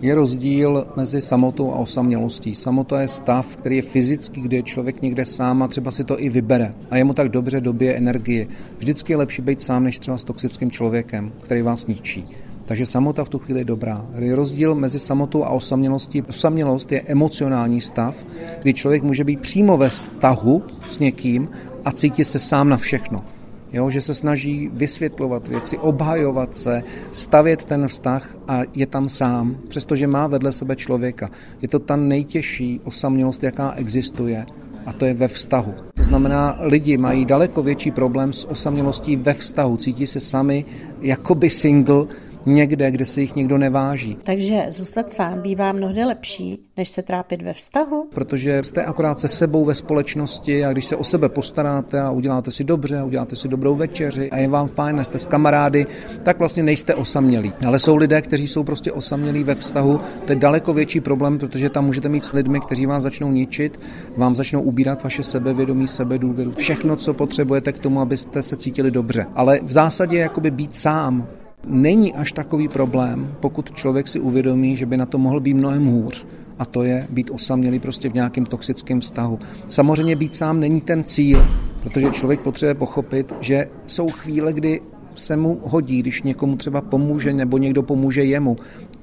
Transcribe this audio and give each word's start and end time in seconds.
Je 0.00 0.14
rozdíl 0.14 0.86
mezi 0.96 1.22
samotou 1.22 1.72
a 1.72 1.76
osamělostí. 1.76 2.54
Samota 2.54 3.00
je 3.00 3.08
stav, 3.08 3.56
který 3.56 3.76
je 3.76 3.82
fyzický, 3.82 4.40
kde 4.40 4.56
je 4.56 4.62
člověk 4.62 5.02
někde 5.02 5.24
sám 5.24 5.62
a 5.62 5.68
třeba 5.68 5.90
si 5.90 6.04
to 6.04 6.20
i 6.20 6.28
vybere. 6.28 6.74
A 6.90 6.96
je 6.96 7.04
mu 7.04 7.14
tak 7.14 7.28
dobře 7.28 7.60
době 7.60 7.96
energie. 7.96 8.46
Vždycky 8.78 9.12
je 9.12 9.16
lepší 9.16 9.42
být 9.42 9.62
sám, 9.62 9.84
než 9.84 9.98
třeba 9.98 10.18
s 10.18 10.24
toxickým 10.24 10.70
člověkem, 10.70 11.32
který 11.40 11.62
vás 11.62 11.86
ničí. 11.86 12.26
Takže 12.64 12.86
samota 12.86 13.24
v 13.24 13.28
tu 13.28 13.38
chvíli 13.38 13.60
je 13.60 13.64
dobrá. 13.64 14.06
Je 14.18 14.34
rozdíl 14.34 14.74
mezi 14.74 14.98
samotou 14.98 15.44
a 15.44 15.50
osamělostí. 15.50 16.22
Osamělost 16.22 16.92
je 16.92 17.00
emocionální 17.00 17.80
stav, 17.80 18.24
kdy 18.62 18.74
člověk 18.74 19.02
může 19.02 19.24
být 19.24 19.40
přímo 19.40 19.76
ve 19.76 19.88
vztahu 19.88 20.62
s 20.90 20.98
někým 20.98 21.48
a 21.84 21.92
cítí 21.92 22.24
se 22.24 22.38
sám 22.38 22.68
na 22.68 22.76
všechno. 22.76 23.24
Jo, 23.72 23.90
že 23.90 24.00
se 24.00 24.14
snaží 24.14 24.70
vysvětlovat 24.72 25.48
věci, 25.48 25.78
obhajovat 25.78 26.56
se, 26.56 26.82
stavět 27.12 27.64
ten 27.64 27.88
vztah 27.88 28.36
a 28.48 28.60
je 28.74 28.86
tam 28.86 29.08
sám, 29.08 29.56
přestože 29.68 30.06
má 30.06 30.26
vedle 30.26 30.52
sebe 30.52 30.76
člověka. 30.76 31.30
Je 31.62 31.68
to 31.68 31.78
ta 31.78 31.96
nejtěžší 31.96 32.80
osamělost, 32.84 33.42
jaká 33.42 33.72
existuje 33.72 34.46
a 34.86 34.92
to 34.92 35.04
je 35.04 35.14
ve 35.14 35.28
vztahu. 35.28 35.74
To 35.94 36.04
znamená, 36.04 36.58
lidi 36.60 36.96
mají 36.96 37.24
daleko 37.24 37.62
větší 37.62 37.90
problém 37.90 38.32
s 38.32 38.44
osamělostí 38.44 39.16
ve 39.16 39.34
vztahu, 39.34 39.76
cítí 39.76 40.06
se 40.06 40.20
sami 40.20 40.64
jakoby 41.00 41.50
single, 41.50 42.06
někde, 42.46 42.90
kde 42.90 43.06
se 43.06 43.20
jich 43.20 43.36
někdo 43.36 43.58
neváží. 43.58 44.18
Takže 44.24 44.66
zůstat 44.68 45.12
sám 45.12 45.40
bývá 45.40 45.72
mnohdy 45.72 46.04
lepší, 46.04 46.58
než 46.76 46.88
se 46.88 47.02
trápit 47.02 47.42
ve 47.42 47.52
vztahu? 47.52 48.08
Protože 48.14 48.62
jste 48.64 48.84
akorát 48.84 49.18
se 49.18 49.28
sebou 49.28 49.64
ve 49.64 49.74
společnosti 49.74 50.64
a 50.64 50.72
když 50.72 50.84
se 50.86 50.96
o 50.96 51.04
sebe 51.04 51.28
postaráte 51.28 52.00
a 52.00 52.10
uděláte 52.10 52.50
si 52.50 52.64
dobře, 52.64 52.98
a 52.98 53.04
uděláte 53.04 53.36
si 53.36 53.48
dobrou 53.48 53.76
večeři 53.76 54.30
a 54.30 54.38
je 54.38 54.48
vám 54.48 54.68
fajn, 54.68 55.04
jste 55.04 55.18
s 55.18 55.26
kamarády, 55.26 55.86
tak 56.22 56.38
vlastně 56.38 56.62
nejste 56.62 56.94
osamělí. 56.94 57.52
Ale 57.66 57.78
jsou 57.78 57.96
lidé, 57.96 58.22
kteří 58.22 58.48
jsou 58.48 58.64
prostě 58.64 58.92
osamělí 58.92 59.44
ve 59.44 59.54
vztahu, 59.54 60.00
to 60.24 60.32
je 60.32 60.36
daleko 60.36 60.72
větší 60.72 61.00
problém, 61.00 61.38
protože 61.38 61.70
tam 61.70 61.84
můžete 61.84 62.08
mít 62.08 62.24
s 62.24 62.32
lidmi, 62.32 62.60
kteří 62.60 62.86
vás 62.86 63.02
začnou 63.02 63.32
ničit, 63.32 63.80
vám 64.16 64.36
začnou 64.36 64.62
ubírat 64.62 65.04
vaše 65.04 65.22
sebevědomí, 65.22 65.88
sebedůvěru, 65.88 66.52
všechno, 66.52 66.96
co 66.96 67.14
potřebujete 67.14 67.72
k 67.72 67.78
tomu, 67.78 68.00
abyste 68.00 68.42
se 68.42 68.56
cítili 68.56 68.90
dobře. 68.90 69.26
Ale 69.34 69.60
v 69.62 69.72
zásadě 69.72 70.18
jakoby 70.18 70.50
být 70.50 70.76
sám, 70.76 71.28
není 71.66 72.14
až 72.14 72.32
takový 72.32 72.68
problém, 72.68 73.34
pokud 73.40 73.72
člověk 73.72 74.08
si 74.08 74.20
uvědomí, 74.20 74.76
že 74.76 74.86
by 74.86 74.96
na 74.96 75.06
to 75.06 75.18
mohl 75.18 75.40
být 75.40 75.54
mnohem 75.54 75.86
hůř. 75.86 76.26
A 76.58 76.64
to 76.64 76.82
je 76.82 77.06
být 77.10 77.30
osamělý 77.30 77.78
prostě 77.78 78.10
v 78.10 78.14
nějakém 78.14 78.46
toxickém 78.46 79.00
vztahu. 79.00 79.38
Samozřejmě 79.68 80.16
být 80.16 80.34
sám 80.34 80.60
není 80.60 80.80
ten 80.80 81.04
cíl, 81.04 81.46
protože 81.82 82.10
člověk 82.10 82.40
potřebuje 82.40 82.74
pochopit, 82.74 83.32
že 83.40 83.68
jsou 83.86 84.08
chvíle, 84.08 84.52
kdy 84.52 84.80
se 85.14 85.36
mu 85.36 85.60
hodí, 85.62 85.98
když 85.98 86.22
někomu 86.22 86.56
třeba 86.56 86.80
pomůže 86.80 87.32
nebo 87.32 87.58
někdo 87.58 87.82
pomůže 87.82 88.24
jemu. 88.24 88.56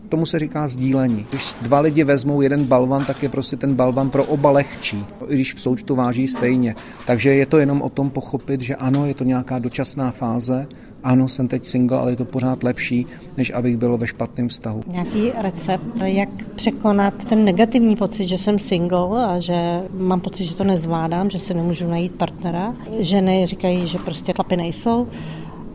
Tomu 0.10 0.26
se 0.26 0.40
říká 0.40 0.68
sdílení. 0.68 1.26
Když 1.30 1.56
dva 1.62 1.80
lidi 1.80 2.04
vezmou 2.04 2.42
jeden 2.42 2.64
balvan, 2.64 3.06
tak 3.06 3.24
je 3.24 3.30
prostě 3.30 3.56
ten 3.56 3.76
balvan 3.76 4.10
pro 4.10 4.26
oba 4.26 4.52
lehčí, 4.52 5.06
i 5.28 5.36
když 5.36 5.54
v 5.54 5.62
součtu 5.62 5.96
váží 5.96 6.28
stejně. 6.28 6.76
Takže 7.06 7.34
je 7.34 7.46
to 7.46 7.58
jenom 7.58 7.82
o 7.82 7.90
tom 7.90 8.10
pochopit, 8.10 8.62
že 8.62 8.76
ano, 8.76 9.06
je 9.06 9.14
to 9.14 9.24
nějaká 9.24 9.60
dočasná 9.60 10.12
fáze, 10.12 10.68
ano, 11.04 11.28
jsem 11.28 11.48
teď 11.48 11.66
single, 11.66 11.98
ale 11.98 12.12
je 12.12 12.16
to 12.16 12.26
pořád 12.26 12.64
lepší, 12.64 13.06
než 13.38 13.52
abych 13.56 13.78
byl 13.78 13.98
ve 13.98 14.08
špatném 14.08 14.48
vztahu. 14.48 14.84
Nějaký 14.88 15.32
recept, 15.42 15.84
jak 16.04 16.30
překonat 16.56 17.26
ten 17.26 17.46
negativní 17.46 17.96
pocit, 17.96 18.28
že 18.28 18.38
jsem 18.38 18.60
single 18.60 19.26
a 19.26 19.40
že 19.40 19.82
mám 19.98 20.20
pocit, 20.20 20.46
že 20.46 20.56
to 20.56 20.64
nezvládám, 20.64 21.30
že 21.30 21.40
se 21.40 21.54
nemůžu 21.54 21.88
najít 21.88 22.12
partnera. 22.12 22.76
Ženy 23.00 23.46
říkají, 23.46 23.88
že 23.88 23.98
prostě 23.98 24.34
chlapy 24.34 24.58
nejsou. 24.58 25.08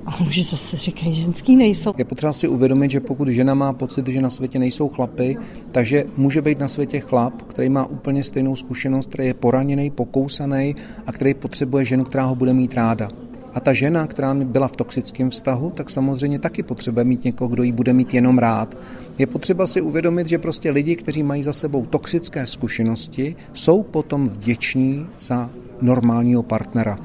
A 0.06 0.22
muži 0.22 0.42
zase 0.42 0.76
říkají, 0.76 1.14
ženský 1.14 1.56
nejsou. 1.56 1.92
Je 1.98 2.04
potřeba 2.04 2.32
si 2.32 2.48
uvědomit, 2.48 2.90
že 2.90 3.00
pokud 3.00 3.28
žena 3.28 3.54
má 3.54 3.72
pocit, 3.72 4.06
že 4.06 4.20
na 4.20 4.30
světě 4.30 4.58
nejsou 4.58 4.88
chlapy, 4.88 5.36
takže 5.72 6.04
může 6.16 6.42
být 6.42 6.58
na 6.58 6.68
světě 6.68 7.00
chlap, 7.00 7.42
který 7.42 7.68
má 7.68 7.86
úplně 7.86 8.24
stejnou 8.24 8.56
zkušenost, 8.56 9.08
který 9.08 9.26
je 9.26 9.34
poraněný, 9.34 9.90
pokousaný 9.90 10.74
a 11.06 11.12
který 11.12 11.34
potřebuje 11.34 11.84
ženu, 11.84 12.04
která 12.04 12.24
ho 12.24 12.34
bude 12.34 12.54
mít 12.54 12.74
ráda. 12.74 13.08
A 13.54 13.60
ta 13.60 13.72
žena, 13.72 14.06
která 14.06 14.34
byla 14.34 14.68
v 14.68 14.76
toxickém 14.76 15.30
vztahu, 15.30 15.70
tak 15.70 15.90
samozřejmě 15.90 16.38
taky 16.38 16.62
potřebuje 16.62 17.04
mít 17.04 17.24
někoho, 17.24 17.48
kdo 17.48 17.62
jí 17.62 17.72
bude 17.72 17.92
mít 17.92 18.14
jenom 18.14 18.38
rád. 18.38 18.76
Je 19.18 19.26
potřeba 19.26 19.66
si 19.66 19.80
uvědomit, 19.80 20.28
že 20.28 20.38
prostě 20.38 20.70
lidi, 20.70 20.96
kteří 20.96 21.22
mají 21.22 21.42
za 21.42 21.52
sebou 21.52 21.86
toxické 21.86 22.46
zkušenosti, 22.46 23.36
jsou 23.52 23.82
potom 23.82 24.28
vděční 24.28 25.06
za 25.18 25.50
normálního 25.80 26.42
partnera. 26.42 26.98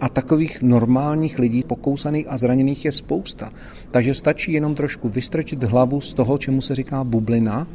A 0.00 0.08
takových 0.08 0.62
normálních 0.62 1.38
lidí, 1.38 1.62
pokousaných 1.62 2.26
a 2.28 2.38
zraněných 2.38 2.84
je 2.84 2.92
spousta. 2.92 3.52
Takže 3.90 4.14
stačí 4.14 4.52
jenom 4.52 4.74
trošku 4.74 5.08
vystrčit 5.08 5.62
hlavu 5.62 6.00
z 6.00 6.14
toho, 6.14 6.38
čemu 6.38 6.60
se 6.60 6.74
říká 6.74 7.04
bublina, 7.04 7.66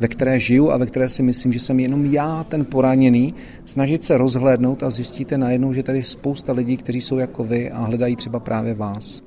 ve 0.00 0.08
které 0.08 0.40
žiju 0.40 0.70
a 0.70 0.76
ve 0.76 0.86
které 0.86 1.08
si 1.08 1.22
myslím, 1.22 1.52
že 1.52 1.60
jsem 1.60 1.80
jenom 1.80 2.04
já 2.06 2.44
ten 2.48 2.64
poraněný, 2.64 3.34
snažit 3.64 4.04
se 4.04 4.18
rozhlédnout 4.18 4.82
a 4.82 4.90
zjistíte 4.90 5.38
najednou, 5.38 5.72
že 5.72 5.82
tady 5.82 5.98
je 5.98 6.04
spousta 6.04 6.52
lidí, 6.52 6.76
kteří 6.76 7.00
jsou 7.00 7.18
jako 7.18 7.44
vy 7.44 7.70
a 7.70 7.84
hledají 7.84 8.16
třeba 8.16 8.40
právě 8.40 8.74
vás. 8.74 9.22